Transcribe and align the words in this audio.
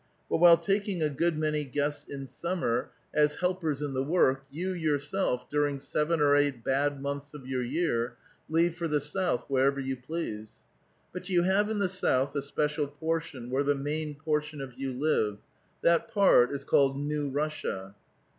But 0.31 0.37
while 0.39 0.57
taking 0.57 1.03
a 1.03 1.11
good 1.11 1.37
many 1.37 1.63
guests 1.63 2.07
in 2.11 2.25
summer 2.25 2.89
as 3.13 3.35
helpers 3.35 3.83
in 3.83 3.91
882 3.91 3.91
A 3.91 3.93
VITAL 3.93 4.09
QUESTION. 4.09 4.09
the 4.09 4.11
work, 4.11 4.45
you, 4.49 4.71
yourself, 4.89 5.49
during 5.51 5.79
seven 5.79 6.19
or 6.19 6.35
eight 6.35 6.63
bad 6.63 6.99
months 6.99 7.35
of 7.35 7.45
your 7.45 7.61
year, 7.61 8.15
leave 8.49 8.75
for 8.75 8.87
the 8.87 8.99
south 8.99 9.45
wherever 9.47 9.79
yftu 9.79 10.01
please. 10.03 10.53
But 11.13 11.29
you 11.29 11.43
have 11.43 11.69
in 11.69 11.77
the 11.77 11.87
south 11.87 12.35
a 12.35 12.41
special 12.41 12.87
portion 12.87 13.51
where 13.51 13.63
the 13.63 13.75
main 13.75 14.15
lX)rtion 14.15 14.63
of 14.63 14.73
you 14.73 14.91
live. 14.91 15.37
That 15.83 16.11
part 16.11 16.51
is 16.51 16.63
called 16.63 16.97
New 16.97 17.29
Russia." 17.29 17.93